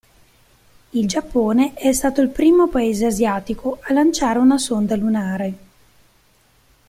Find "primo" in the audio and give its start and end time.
2.29-2.67